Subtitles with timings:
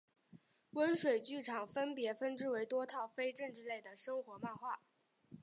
[0.71, 4.79] 温水剧场分别分支为多套非政治类的生活漫画